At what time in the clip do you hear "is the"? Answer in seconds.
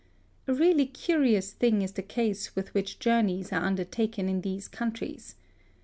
1.83-2.03